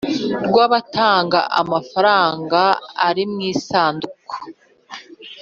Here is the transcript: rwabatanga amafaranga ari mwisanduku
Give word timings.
rwabatanga 0.47 1.39
amafaranga 1.61 2.61
ari 3.07 3.23
mwisanduku 3.31 4.35